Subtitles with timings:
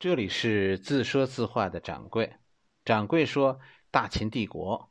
[0.00, 2.32] 这里是自说自话的掌柜，
[2.86, 3.60] 掌柜说
[3.90, 4.90] 大秦帝国。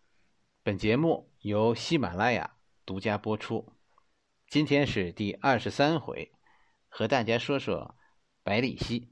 [0.61, 3.73] 本节目由喜马拉雅独家播出。
[4.47, 6.31] 今天是第二十三回，
[6.89, 7.97] 和大家说说
[8.43, 9.09] 百里奚。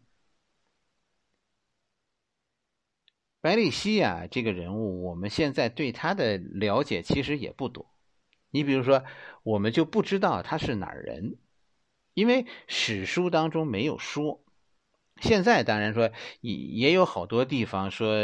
[3.42, 7.92] 百里奚呀，这个人物，我们现在对他的了解其实也不多。
[8.52, 9.04] 你比如说，
[9.42, 11.40] 我们就不知道他是哪儿人，
[12.14, 14.44] 因为史书当中没有说。
[15.22, 16.12] 现在当然说
[16.42, 18.16] 也也有好多地方说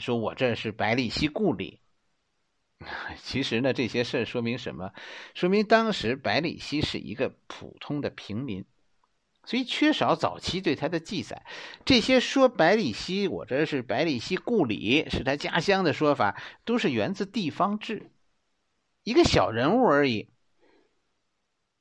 [0.00, 1.80] 说我这是百里奚故里，
[3.22, 4.92] 其实呢这些事说明什么？
[5.34, 8.64] 说明当时百里奚是一个普通的平民，
[9.44, 11.44] 所以缺少早期对他的记载。
[11.84, 18.10] 这些说百里奚我这是百里奚故里是他家乡的说法，都是源自地方志，
[19.02, 20.30] 一个小人物而已。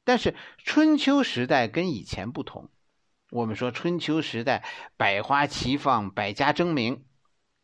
[0.04, 2.70] 但是春秋时代跟以前不同。
[3.34, 4.64] 我们说春秋时代
[4.96, 7.04] 百花齐放，百家争鸣，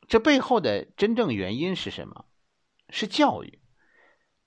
[0.07, 2.25] 这背后的真正原因是什么？
[2.89, 3.59] 是教育。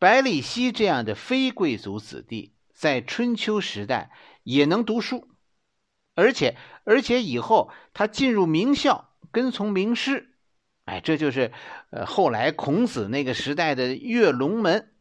[0.00, 4.10] 百里奚这样的非贵族子弟，在春秋时代
[4.42, 5.28] 也能读书，
[6.16, 10.34] 而且而且以后他进入名校，跟从名师，
[10.86, 11.52] 哎，这就是
[11.90, 14.92] 呃后来孔子那个时代的跃龙门。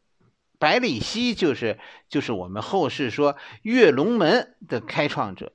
[0.60, 1.80] 百里奚就是
[2.10, 5.52] 就是我们后世说跃龙门的开创者。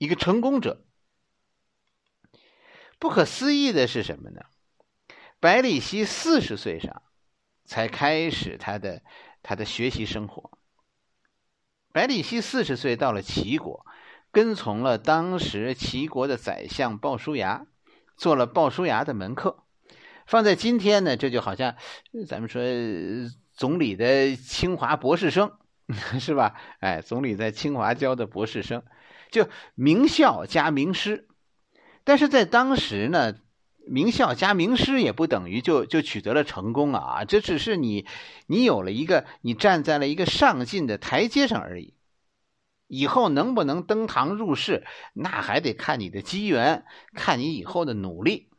[0.00, 0.82] 一个成功者，
[2.98, 4.40] 不可思议的是什么呢？
[5.38, 7.02] 百里奚四十岁上
[7.66, 9.02] 才开始他的
[9.42, 10.58] 他的学习生活。
[11.92, 13.84] 百里奚四十岁到了齐国，
[14.30, 17.66] 跟从了当时齐国的宰相鲍叔牙，
[18.16, 19.64] 做了鲍叔牙的门客。
[20.24, 21.76] 放在今天呢，这就好像
[22.26, 22.62] 咱们说
[23.52, 25.58] 总理的清华博士生，
[26.18, 26.58] 是吧？
[26.78, 28.82] 哎，总理在清华教的博士生。
[29.30, 31.28] 就名校加名师，
[32.04, 33.34] 但是在当时呢，
[33.86, 38.06] 名校加名师也不等于就就取得了成功啊，这只是你
[38.46, 41.94] 你有了一个你站在了一个上进的台阶上而已。
[42.92, 48.50] 以后能不能登堂入室，那还得看你的机缘，看你以后的努力。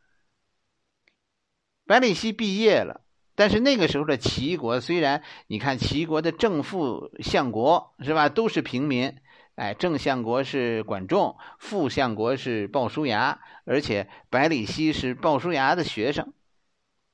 [1.84, 3.02] 百里奚毕业了，
[3.34, 9.18] 但是那个时候的齐国，虽然你看齐国的正副相国是吧，都是平民。
[9.54, 16.32] 哎，正相国是管仲，副相国是鲍叔牙，而且百里奚是鲍叔牙的学生。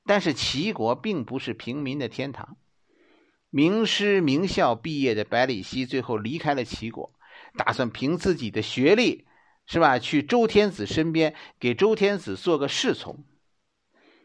[0.05, 2.57] 但是齐国并不是平民的天堂，
[3.49, 7.13] 名师名校毕业的百里奚最后离开了齐国，
[7.57, 9.27] 打算凭自己的学历，
[9.67, 13.25] 是吧，去周天子身边给周天子做个侍从。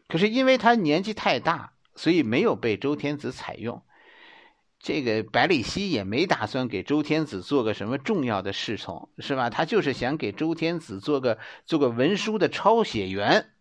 [0.07, 3.83] 可是因为他年纪太大，所以没有被周天子采用。
[4.85, 9.49] 这个百里奚也没打算给周天子做个什么重要的侍从，是吧？
[9.49, 13.51] 他就是想给周天子做个做个文书的抄写员。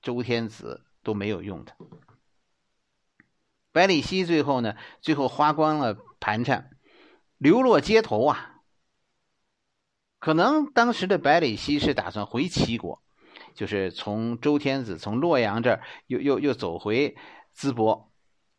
[0.00, 1.76] 周天子都没有用他。
[3.72, 6.70] 百里奚最后呢，最后花光了盘缠，
[7.36, 8.62] 流落街头啊。
[10.18, 13.02] 可能当时的百里奚是打算回齐国，
[13.54, 17.14] 就是从周天子从洛阳这儿又又又走回
[17.54, 18.10] 淄博。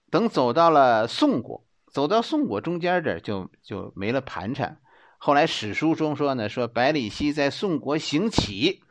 [0.09, 4.81] 等走到了宋国，走到宋国中间这就就没了盘缠。
[5.17, 8.83] 后来史书中说呢，说百里奚在宋国行乞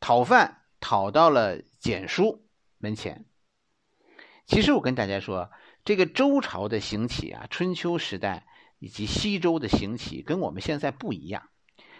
[0.00, 2.46] 讨饭，讨到了简书
[2.78, 3.26] 门前。
[4.46, 5.50] 其实我跟大家说，
[5.84, 8.46] 这个周朝的行乞啊，春秋时代
[8.78, 11.50] 以及西周的行乞跟我们现在不一样。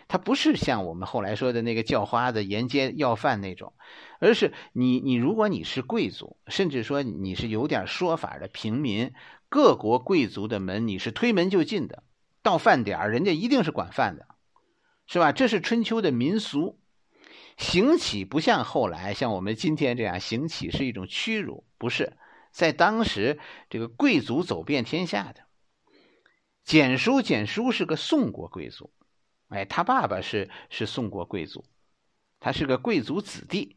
[0.08, 3.74] 他不是像我们后来说的那个叫花子沿街要饭那种，
[4.20, 9.12] 而是你你如果你是贵族，甚至说你是有点说法的平民，
[9.50, 12.02] 各国贵族的门你是推门就进的，
[12.42, 14.26] 到饭点人家一定是管饭的，
[15.06, 15.30] 是吧？
[15.32, 16.78] 这是春秋的民俗，
[17.58, 22.14] 行乞不像后来像我们今天这样行乞是一种屈辱，不是
[22.50, 23.38] 在当时
[23.68, 25.42] 这个贵族走遍天下的，
[26.64, 28.90] 简书简书是个宋国贵族。
[29.48, 31.64] 哎，他爸爸是是宋国贵族，
[32.40, 33.76] 他是个贵族子弟。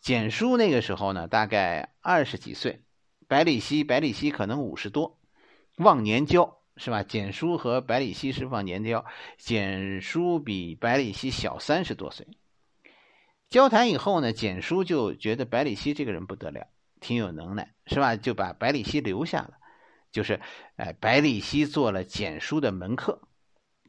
[0.00, 2.82] 简书那个时候呢，大概二十几岁。
[3.26, 5.18] 百里奚，百里奚可能五十多，
[5.76, 7.02] 忘年交是吧？
[7.02, 9.04] 简书和百里奚是忘年交，
[9.36, 12.26] 简书比百里奚小三十多岁。
[13.50, 16.68] 交谈以后呢，简书就觉得百里奚这个人不得了，
[17.00, 18.16] 挺有能耐，是吧？
[18.16, 19.54] 就把百里奚留下了，
[20.10, 20.40] 就是
[20.76, 23.27] 哎，百里奚做了简书的门客。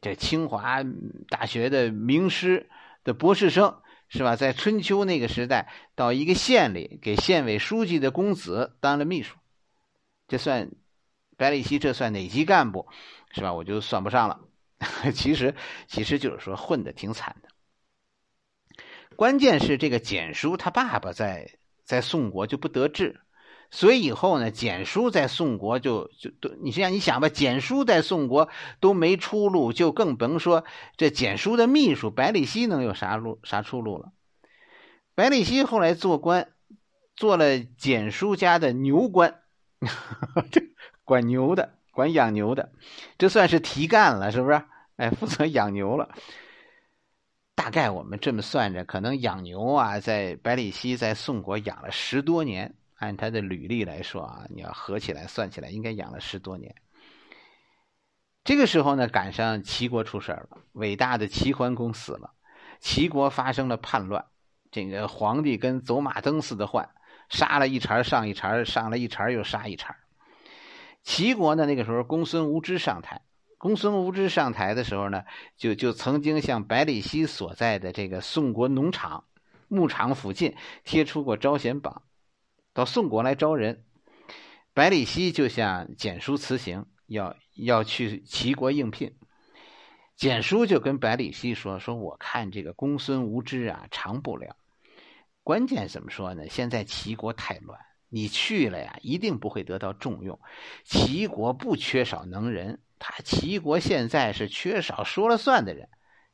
[0.00, 0.82] 这清华
[1.28, 2.70] 大学的名师
[3.04, 4.34] 的博士生是吧？
[4.34, 9.36] 在春秋那个时代，到一个县里给县委书记的公子当了秘书，
[10.26, 10.70] 这算
[11.36, 12.88] 百里奚这算哪级干部
[13.30, 13.52] 是吧？
[13.52, 14.40] 我就算不上了。
[15.14, 15.54] 其实
[15.86, 17.48] 其实就是说混的挺惨的。
[19.14, 23.20] 关键是这个简书他爸爸在在宋国就不得志，
[23.70, 28.48] 所以以后呢，简书在宋国就就都，你想你想吧，简书在宋国
[28.80, 30.64] 都没出路，就更甭说
[30.96, 34.10] 这简书的秘书百里奚能有啥路啥出路了。
[35.14, 36.48] 百里奚后来做官，
[37.14, 39.40] 做了简书家的牛官，
[40.50, 40.62] 这
[41.04, 42.72] 管牛的，管养牛的，
[43.18, 44.60] 这算是提干了，是不是？
[44.96, 46.08] 哎，负责养牛了。
[47.54, 52.74] 大概我们这么算着，可能养牛啊，在百里奚在宋国养了十多年。
[53.00, 56.74] 按他的履历来说啊，你要合起来算起来，应该养了十多年。
[58.44, 62.34] 这个时候呢，赶上齐国出事了，伟大的齐桓公死了，
[62.78, 64.26] 齐国发生了叛乱，
[64.70, 66.88] 这个皇帝跟走马灯似的换，
[67.30, 69.96] 杀了一茬上一茬，上了一茬又杀一茬。
[71.02, 73.22] 齐国呢，那个时候公孙无知上台。
[73.56, 75.24] 公孙无知上台的时候呢，
[75.56, 79.24] 就就曾经向百里奚所在的这个宋国农场、
[79.68, 80.54] 牧场附近
[80.84, 82.02] 贴出过招贤榜，
[82.80, 83.84] 到宋国来招人。
[84.72, 89.18] 百里奚就向简书辞行，要要去齐国应聘。
[90.16, 94.56] 简书就跟百里奚说：“说我看这个公孙无知啊，长不了。
[95.42, 96.48] 关键怎么说呢？
[96.48, 97.78] 现在齐国太乱，
[98.08, 100.40] 你去了呀，一定不会得到重用。
[100.82, 105.86] 齐国不缺少能人。”他齐国现在是缺少说了算的人，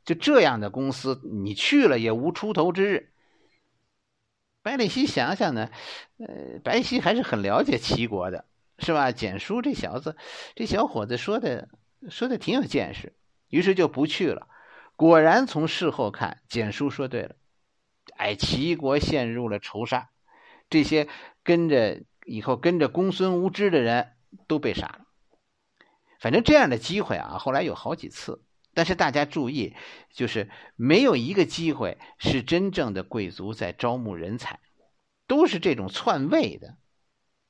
[0.05, 3.13] 就这样的公司，你去了也无出头之日。
[4.67, 5.71] 白里希想想呢，
[6.19, 8.47] 呃，白奚还是很了解齐国的，
[8.81, 9.13] 是吧？
[9.13, 10.17] 简书这小子，
[10.57, 11.69] 这小伙子说的
[12.11, 13.13] 说的挺有见识，
[13.49, 14.49] 于是就不去了。
[14.97, 17.37] 果然从事后看，简书说对了，
[18.17, 20.11] 哎，齐国陷入了仇杀，
[20.69, 21.07] 这些
[21.45, 24.15] 跟着以后跟着公孙无知的人
[24.49, 25.03] 都被杀了。
[26.19, 28.43] 反正这样的机会啊，后来有好几次。
[28.77, 29.75] 但是大家注意，
[30.13, 34.61] 就是没有一个机会是真正的贵族在招募人才，
[35.27, 36.77] 都是这种篡位的，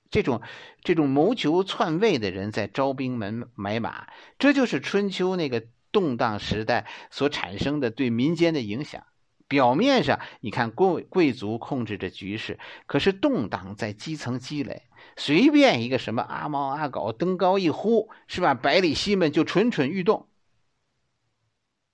[0.09, 0.41] 这种
[0.85, 4.07] 这种谋求篡位的人在招兵买买马。
[4.39, 9.03] 这就是春秋那个动荡时代所产生的对民间的影响。
[9.49, 14.85] 表面上你看贵贵族控制着局势，可是动荡在基层积累。
[15.17, 18.55] 随便一个什么阿猫阿狗登高一呼，是吧？
[18.55, 20.29] 百里奚们就蠢蠢欲动。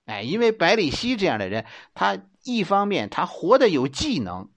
[0.05, 4.49] 哎，因为百里奚这样的人，他一方面他活的有技能，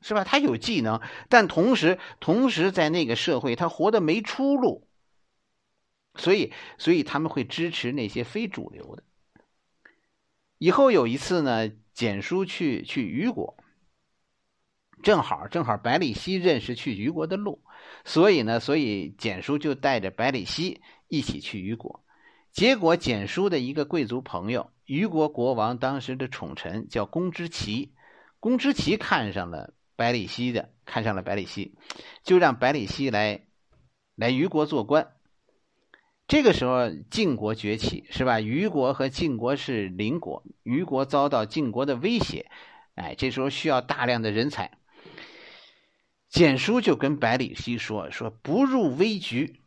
[0.00, 0.22] 是吧？
[0.22, 4.88] 他有技能，但同时同时在那个社会他活的没出路，
[6.14, 9.02] 所以所以他们会支持那些非主流的。
[10.58, 13.56] 以后有一次呢，简书去去虞国。
[15.02, 17.62] 正好，正好百里奚认识去虞国的路，
[18.04, 22.05] 所以呢，所以简书就带着百里奚一起去虞国。
[22.56, 27.92] 结果，简书的一个贵族朋友，虞国国王当时的宠臣叫公之奇，
[28.40, 31.74] 公之奇看上了百里奚的，看上了百里奚，
[32.22, 33.42] 就让百里奚来
[34.14, 35.12] 来虞国做官。
[36.26, 38.40] 这个时候，晋国崛起，是吧？
[38.40, 42.50] 虞国和晋国是邻国，虞国遭到晋国的威胁，
[42.94, 44.78] 哎，这时候需要大量的人才。
[46.30, 49.60] 简书就跟百里奚说：“说不入危局，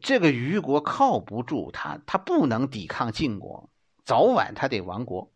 [0.00, 3.70] 这个虞国靠不住，他他不能抵抗晋国，
[4.04, 5.32] 早晚他得亡国。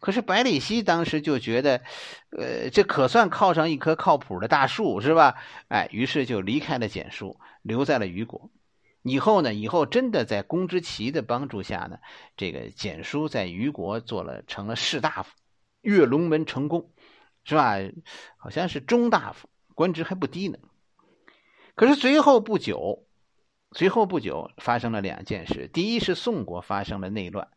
[0.00, 1.82] 可是百里奚当时就觉得，
[2.30, 5.36] 呃，这可算靠上一棵靠谱的大树，是吧？
[5.68, 8.50] 哎，于是就离开了简书，留在了虞国。
[9.02, 11.98] 以后呢，以后真的在公之奇的帮助下呢，
[12.36, 15.32] 这个简书在虞国做了成了士大夫，
[15.80, 16.90] 跃龙门成功，
[17.44, 17.76] 是吧？
[18.36, 20.58] 好像是中大夫。”官职还不低呢，
[21.76, 23.06] 可是随后不久，
[23.72, 25.68] 随后不久发生了两件事。
[25.72, 27.48] 第一是宋国发生了内乱，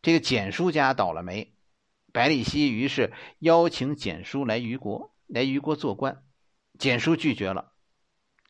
[0.00, 1.54] 这个简书家倒了霉，
[2.12, 6.24] 百里奚于是邀请简书来虞国，来虞国做官，
[6.78, 7.72] 简书拒绝了，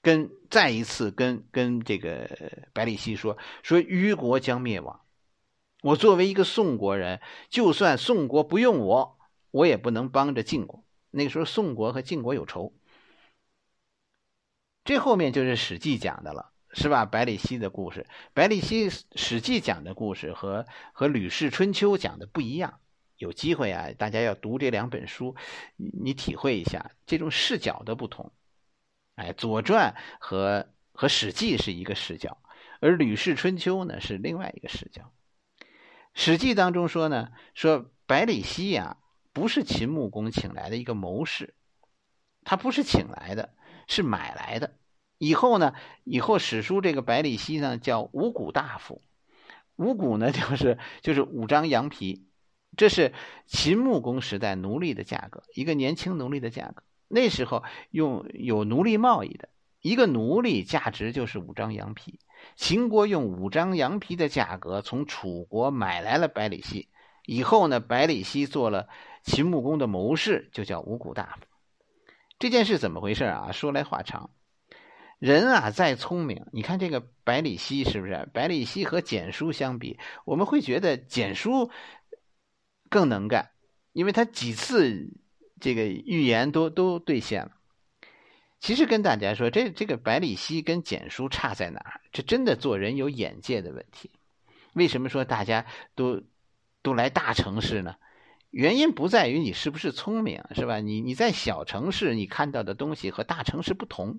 [0.00, 2.30] 跟再一次跟跟这个
[2.72, 5.00] 百里奚说说虞国将灭亡，
[5.82, 9.18] 我作为一个宋国人，就算宋国不用我，
[9.50, 10.84] 我也不能帮着晋国。
[11.10, 12.72] 那个时候宋国和晋国有仇。
[14.84, 17.04] 这后面就是《史记》讲的了，是吧？
[17.04, 22.80] 百里奚的故事，百里奚《史记》讲的故事和和《吕氏春秋》讲的不一样。
[23.16, 25.36] 有机会啊，大家要读这两本书，
[25.76, 28.32] 你体会一下这种视角的不同。
[29.16, 32.38] 哎，《左传》和和《史记》是一个视角，
[32.80, 35.12] 而《吕氏春秋》呢是另外一个视角。
[36.14, 38.96] 《史记》当中说呢，说百里奚呀
[39.32, 41.54] 不是秦穆公请来的一个谋士，
[42.44, 43.54] 他不是请来的。
[43.88, 44.78] 是买来的，
[45.22, 45.72] 以后呢？
[46.02, 49.00] 以后史书这个百里奚呢叫五谷大夫，
[49.76, 52.26] 五谷呢就是就是五张羊皮，
[52.76, 53.12] 这是
[53.46, 56.82] 秦穆公时代奴隶的价格，一个年轻奴隶的价格。
[57.06, 57.62] 那时候
[57.92, 59.48] 用有奴隶贸易的，
[59.80, 62.18] 一个奴隶价值就是五张羊皮。
[62.56, 66.88] 秦国用五张羊皮的价格从楚国买来了百里奚，
[67.26, 68.88] 以后呢，百里奚做了
[69.22, 71.46] 秦穆公的谋士，就叫五谷大夫。
[72.40, 73.52] 这件事怎么回事啊？
[73.52, 74.30] 说来话长。
[75.22, 78.28] 人啊，再聪明，你看这个百里奚是不是？
[78.34, 81.70] 百里奚和简书相比，我们会觉得简书
[82.90, 83.52] 更能干，
[83.92, 85.12] 因为他几次
[85.60, 87.52] 这个预言都都兑现了。
[88.58, 92.00] 其实跟大家说，这这个百里奚跟简书差在哪儿？
[92.10, 94.10] 这真的做人有眼界的问题。
[94.72, 96.20] 为什么说大家都
[96.82, 97.94] 都来大城市呢？
[98.50, 100.80] 原因不在于你是不是聪明，是吧？
[100.80, 104.18] 你你在小城市你看到的东西和大城市不同。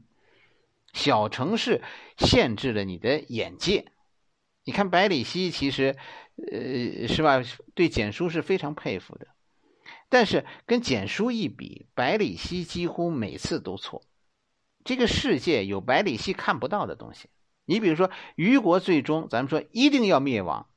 [0.94, 1.82] 小城市
[2.18, 3.92] 限制了你的眼界。
[4.64, 5.98] 你看百里奚，其实，
[6.38, 7.44] 呃，是吧？
[7.74, 9.28] 对简书是非常佩服的。
[10.08, 14.04] 但是跟简书一比，百里奚几乎每次都错。
[14.86, 17.30] 这个世界有百里奚看不到的东西。
[17.66, 20.70] 你比如说，虞国最终咱们说一定要灭亡，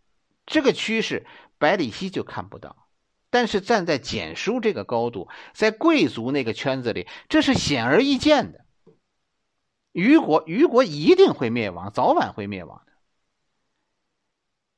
[0.47, 1.27] 这个趋势
[1.59, 2.89] 百里奚就看不到。
[3.31, 8.66] 但是站在简书这个高度，在贵族那个圈子里，这是显而易见的。
[9.97, 12.93] 虞国，虞国一定会灭亡，早晚会灭亡的。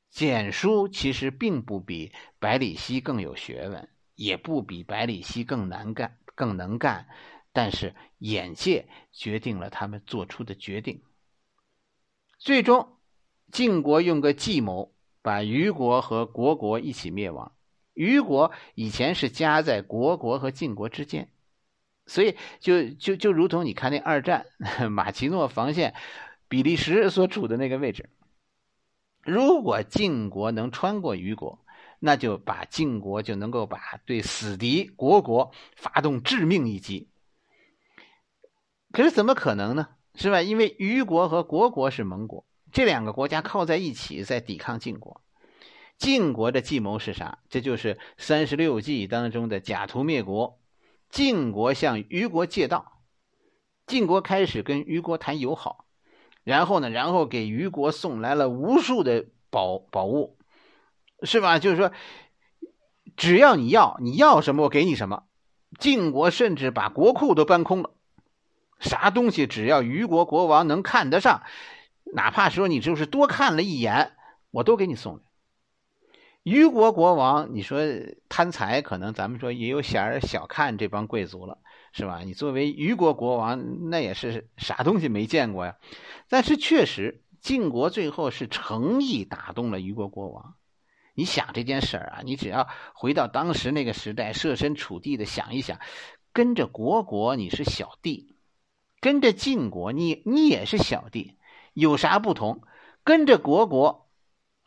[0.09, 7.09] 简书其实并不比百里奚更有学问，也不比百里奚更难干、更能干，
[7.51, 11.03] 但是眼界决定了他们做出的决定。
[12.37, 12.95] 最终，
[13.51, 17.53] 晋国用个计谋，把虞国和国国一起灭亡。
[17.93, 21.29] 虞国以前是夹在国国和晋国之间。
[22.09, 24.47] 所以，就就就如同你看那二战
[24.89, 25.93] 马奇诺防线，
[26.47, 28.09] 比利时所处的那个位置，
[29.23, 31.63] 如果晋国能穿过虞国，
[31.99, 37.09] 那就把晋国就能够把对死敌国国发动致命一击。
[38.91, 39.89] 可是怎么可能呢？
[40.15, 40.41] 是吧？
[40.41, 45.21] 因为虞国和国国是盟国，这两个国家靠在一起在抵抗晋国。
[45.99, 47.37] 晋国的计谋是啥？
[47.49, 50.58] 这就是三十六计当中的假途灭国。
[51.09, 53.01] 晋国向虞国借道，
[53.87, 55.85] 晋国开始跟虞国谈友好，
[56.43, 60.37] 然后呢，然后给虞国送来了无数的宝宝物，
[61.23, 61.57] 是吧？
[61.57, 61.91] 就是说，
[63.17, 65.23] 只要你要，你要什么我给你什么。
[65.79, 67.91] 晋国甚至把国库都搬空了，
[68.79, 71.43] 啥东西只要虞国国王能看得上，
[72.13, 74.15] 哪怕说你就是多看了一眼，
[74.51, 75.21] 我都给你送来。
[76.43, 77.81] 虞国国王，你说
[78.29, 81.57] 贪财，可能咱们说也有儿小看这帮贵族了，
[81.91, 82.21] 是吧？
[82.23, 85.77] 你作为虞国国王，那也是啥东西没见过呀。
[86.29, 90.55] 但是确实，晋国最后是诚意打动了虞国国王。
[91.13, 95.77] 你想这件事儿啊，你只要回到当时那个时代，设身处地的想一想，
[96.31, 98.37] 跟着国国你是小弟，
[99.01, 101.35] 跟着晋国你你也是小弟，
[101.73, 102.61] 有啥不同？
[103.03, 104.08] 跟着国国。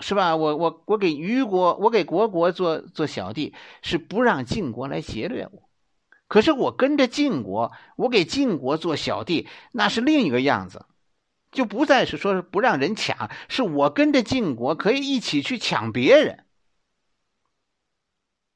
[0.02, 0.37] 是吧？
[0.37, 5.71] 我我我给虞国，我给国国做做小弟，是不让晋国来劫掠我。
[6.26, 10.87] 可是我跟着晋国，我给晋国做小弟，那是另一个样子，
[11.52, 16.44] 就不再是说是不让人抢，是我跟着晋国可以一起去抢别人。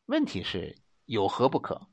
[0.06, 1.86] 问题是有何不可？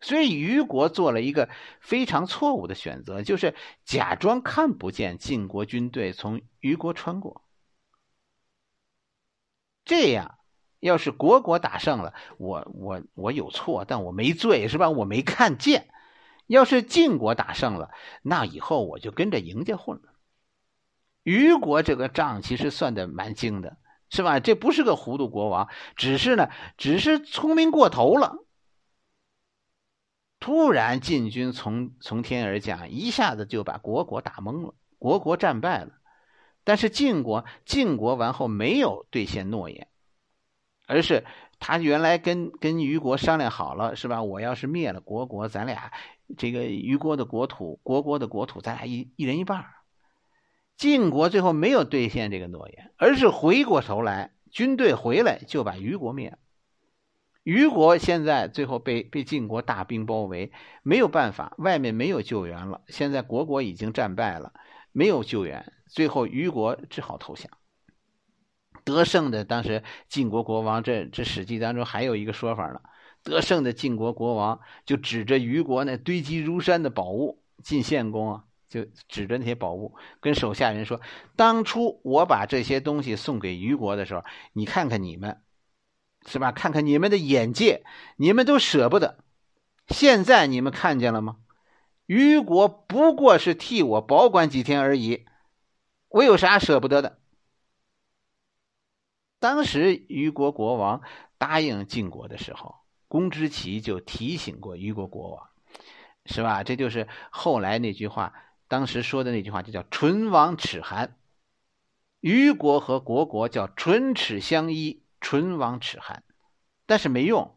[0.00, 1.48] 所以虞国做了一个
[1.80, 7.42] 非常错误的选择，就是假装看不见晋国军队从虞国穿过。
[9.88, 10.38] 这样，
[10.80, 14.90] 要是国国打胜了，我我我有错，但我没罪，是吧？
[14.90, 15.88] 我没看见。
[16.46, 17.90] 要是晋国打胜了，
[18.22, 20.12] 那以后我就跟着赢家混了。
[21.22, 23.78] 虞国这个账其实算的蛮精的，
[24.10, 24.40] 是吧？
[24.40, 28.44] 这不是个糊涂国王，只是呢，只是聪明过头了。
[30.38, 35.97] 突然晋军从从天而降，一下子就把国国打懵了，国国战败了。
[36.68, 39.88] 但是晋国晋国完后没有兑现诺言，
[40.86, 41.24] 而是
[41.58, 44.22] 他原来跟跟虞国商量好了，是吧？
[44.22, 45.90] 我要是灭了国国，咱俩
[46.36, 49.64] 这个虞国的国土、国国的国土，咱俩一一人一半。
[50.76, 56.36] 晋国最后没有兑现这个诺言，而是回过头来，军队回来就把虞国灭了。
[57.44, 62.82] 虞国现在最后被被晋国大兵包围，没有办法，外面没有救援了。
[62.88, 64.52] 现在国国已经战败了，
[64.92, 65.72] 没有救援。
[65.86, 67.50] 最后，虞国只好投降。
[68.84, 72.80] 得胜的当时晋国国王，这这史记当中还有一个说法呢。
[73.22, 81.00] 得胜的晋国国王就指着虞国那堆积如山的宝物，晋献公啊，就指着那些宝物，跟手下人说
[81.36, 85.42] ：“当初我把这些东西送给虞国的时候，你看看你们，
[86.26, 86.52] 是吧？
[86.52, 87.82] 看看你们的眼界，
[88.16, 89.18] 你们都舍不得。
[89.88, 91.36] 现在你们看见了吗？
[92.08, 95.26] 虞国不过是替我保管几天而已，
[96.08, 97.18] 我有啥舍不得的？
[99.38, 101.02] 当时虞国国王
[101.36, 102.76] 答应晋国的时候，
[103.08, 105.50] 公之奇就提醒过虞国国王，
[106.24, 106.64] 是吧？
[106.64, 108.32] 这就是后来那句话，
[108.68, 111.14] 当时说的那句话，就叫“唇亡齿寒”。
[112.20, 116.24] 虞国和国国叫唇齿相依，唇亡齿寒，
[116.86, 117.54] 但是没用。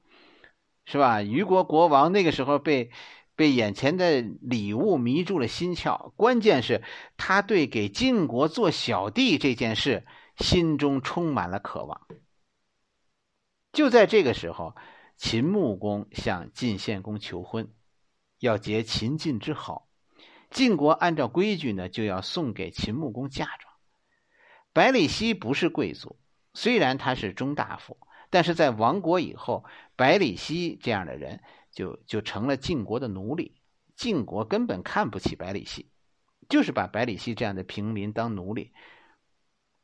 [0.83, 1.21] 是吧？
[1.21, 2.91] 虞国国王那个时候被
[3.35, 6.83] 被眼前的礼物迷住了心窍，关键是
[7.17, 10.05] 他对给晋国做小弟这件事
[10.37, 12.07] 心中充满了渴望。
[13.71, 14.75] 就在这个时候，
[15.17, 17.73] 秦穆公向晋献公求婚，
[18.39, 19.87] 要结秦晋之好。
[20.49, 23.73] 晋国按照规矩呢，就要送给秦穆公嫁妆。
[24.73, 26.19] 百里奚不是贵族，
[26.53, 27.97] 虽然他是中大夫。
[28.29, 29.65] 但是在亡国以后，
[29.97, 31.41] 百里奚这样的人
[31.71, 33.55] 就就成了晋国的奴隶。
[33.95, 35.87] 晋国根本看不起百里奚，
[36.49, 38.71] 就是把百里奚这样的平民当奴隶，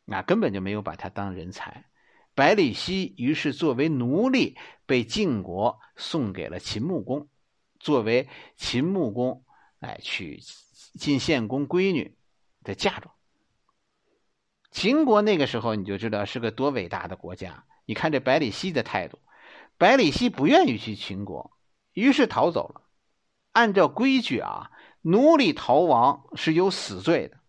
[0.05, 1.85] 那根本就没有把他当人才。
[2.33, 7.27] 百里奚于是作为奴隶被晋国送给了秦穆公，
[7.79, 9.43] 作为秦穆公
[9.79, 10.39] 哎娶
[10.99, 12.17] 晋献公闺女
[12.63, 13.13] 的嫁妆。
[14.71, 17.65] 秦国那个时候你就知道是个多伟大的国家。
[17.85, 19.19] 你看这百里奚的态度，
[19.77, 21.56] 百里奚不愿意去秦国，
[21.97, 22.83] 于是逃走了。
[23.53, 24.69] 按照规矩啊，
[25.01, 27.39] 奴隶逃亡是有死罪的。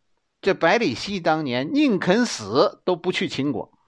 [0.40, 3.78] 这百里奚当年宁肯死都不去秦国，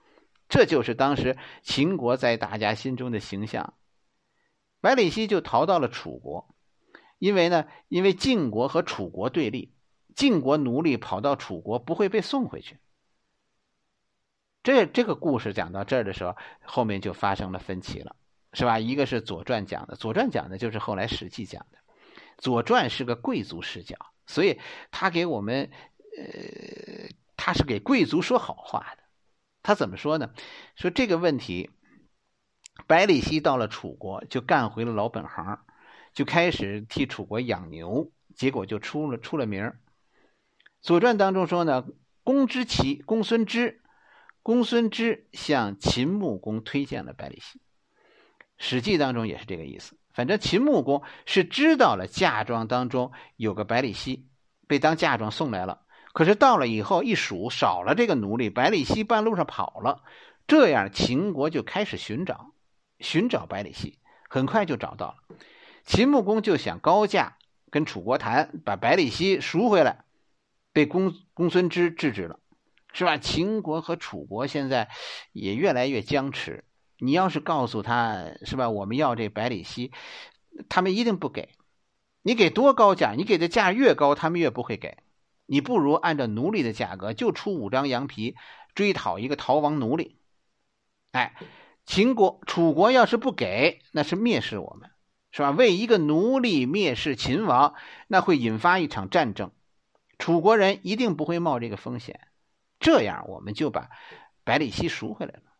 [0.47, 3.73] 这就是当时秦国在大家心中的形象。
[4.81, 6.53] 百里奚就逃到了楚国，
[7.17, 9.73] 因为呢，因为晋国和楚国对立，
[10.15, 12.77] 晋国奴隶跑到楚国不会被送回去。
[14.61, 18.15] 这这个故事讲到这儿的时候，后面就发生了分歧了，
[18.53, 18.79] 是吧？
[18.79, 21.77] 一个是《左传》讲的，《左传》讲的就是后来《史记》讲的，
[22.37, 23.95] 《左传》是个贵族视角，
[24.27, 24.59] 所以
[24.91, 25.71] 他给我们，
[26.17, 29.03] 呃，他是给贵族说好话的。
[29.63, 30.33] 他怎么说呢？
[30.75, 31.69] 说这个问题，
[32.87, 35.59] 百里奚到了楚国就干回了老本行，
[36.13, 39.63] 就开始替楚国养牛，结果就出了出了名
[40.81, 41.85] 《左传》当中说呢，
[42.23, 43.81] 公之奇，公孙之。
[44.43, 47.59] 公孙支向秦穆公推荐了百里奚，
[48.63, 49.97] 《史记》当中也是这个意思。
[50.13, 54.27] 反正秦穆公是知道了嫁妆当中有个百里奚，
[54.67, 55.81] 被当嫁妆送来了。
[56.13, 60.03] 可是到了以后一数，少了这个奴隶，百里奚半路上跑了。
[60.45, 62.53] 这样秦国就开始寻找，
[62.99, 63.97] 寻找百里奚，
[64.29, 65.15] 很快就找到了。
[65.83, 67.37] 秦穆公就想高价
[67.71, 70.03] 跟楚国谈，把百里奚赎回来，
[70.71, 72.37] 被公公孙支制止了。
[72.93, 73.17] 是吧？
[73.17, 74.89] 秦国和楚国现在
[75.31, 76.65] 也越来越僵持。
[77.01, 78.69] 你要是告诉他，是吧？
[78.69, 79.91] 我们要这百里奚，
[80.69, 81.49] 他们一定不给。
[82.21, 84.99] 你给多高价，你给的价越高，他们越不会给。
[85.47, 88.35] 你不如按照奴隶的价格，就出五张羊皮，
[88.75, 90.17] 追讨一个逃亡奴隶。
[91.11, 91.35] 哎，
[91.85, 94.91] 秦国、楚国要是不给，那是蔑视我们，
[95.31, 95.49] 是吧？
[95.49, 97.73] 为一个奴隶蔑视秦王，
[98.07, 99.51] 那会引发一场战争。
[100.19, 102.19] 楚国人一定不会冒这个风险。
[102.79, 103.89] 这样，我们就把
[104.43, 105.50] 百里奚赎回来了。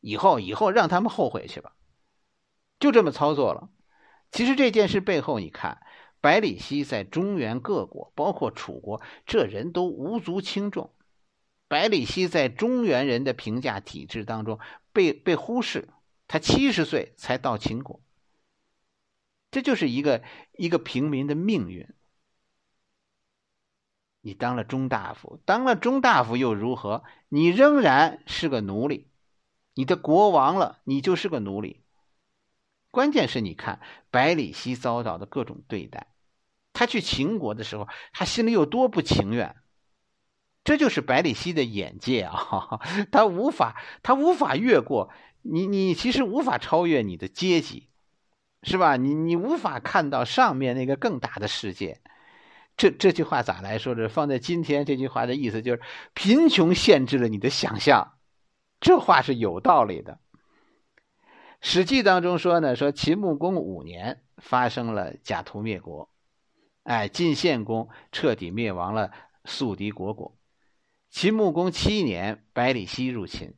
[0.00, 1.76] 以后，以后让他们后悔去吧。
[2.78, 3.70] 就这么操作了。
[4.30, 5.82] 其实这件事背后，你看，
[6.20, 10.94] 百里奚在中原各国，包括楚国，这人都无足轻重。
[11.68, 14.58] 百里奚在中原人的评价体制当中
[14.92, 15.88] 被被忽视。
[16.26, 18.00] 他七十岁才到秦国，
[19.50, 21.88] 这就是一个一个平民的命运。
[24.20, 27.02] 你当了中大夫，当了中大夫又如何？
[27.28, 29.09] 你仍然是个奴隶。
[29.74, 31.82] 你的国王了，你就是个奴隶。
[32.90, 33.80] 关键是你看
[34.10, 36.08] 百里奚遭到的各种对待，
[36.72, 39.56] 他去秦国的时候，他心里有多不情愿。
[40.62, 42.80] 这就是百里奚的眼界啊，
[43.10, 45.10] 他无法，他无法越过
[45.42, 47.88] 你，你其实无法超越你的阶级，
[48.62, 48.96] 是吧？
[48.96, 52.00] 你你无法看到上面那个更大的世界。
[52.76, 54.08] 这这句话咋来说的？
[54.08, 55.80] 放在今天，这句话的意思就是
[56.12, 58.19] 贫穷限制了你的想象。
[58.80, 60.14] 这话是有道理的。
[61.60, 66.10] 《史记》当中说呢，说秦穆公五年发生了假途灭国，
[66.82, 69.12] 哎，晋献公彻底灭亡了
[69.44, 70.36] 宿敌国国。
[71.10, 73.54] 秦穆公七年，百里奚入秦，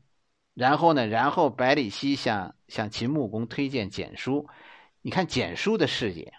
[0.54, 4.48] 然后呢，然后百里奚向向秦穆公推荐简书。
[5.00, 6.34] 你看简书的视野。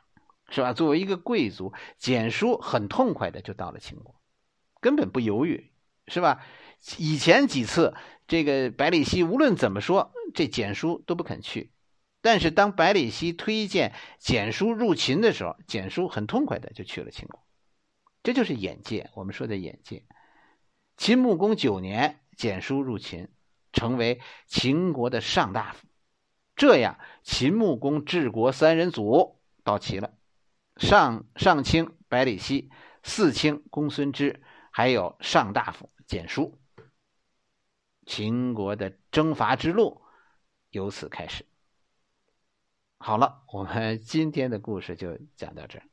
[0.49, 0.71] 是吧？
[0.71, 4.13] 作为一个贵族，简书很痛快的就到了秦国，
[4.81, 5.71] 根本不犹豫，
[6.07, 6.45] 是吧？
[6.99, 7.95] 以前几次，
[8.27, 11.71] 这个百里奚无论怎么说，这简书都不肯去。
[12.21, 17.43] 但是当百里奚推荐简书入秦的时候，简书很痛快的就去了秦国。
[18.23, 20.05] 这就是眼界，我们说的眼界。
[20.95, 23.27] 秦穆公九年，简书入秦，
[23.73, 25.85] 成为秦国的上大夫。
[26.55, 30.13] 这样，秦穆公治国三人组到齐了：
[30.77, 32.69] 上上卿百里奚，
[33.03, 36.57] 四卿公孙支，还有上大夫简书。
[38.05, 40.01] 秦国的征伐之路
[40.69, 41.45] 由此开始。
[42.97, 45.85] 好了，我们今天的故事就讲到这儿。